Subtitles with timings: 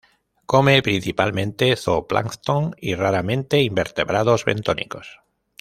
[0.51, 5.19] Come principalmente zoo plancton y, raramente, invertebrados bentónicos.